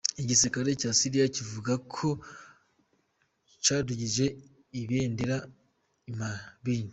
Igisirikare 0.21 0.69
ca 0.81 0.89
Syria 0.99 1.25
kivuga 1.35 1.73
ko 1.93 2.07
cadugije 3.63 4.25
ibendera 4.79 5.37
i 6.09 6.11
Manbij. 6.17 6.87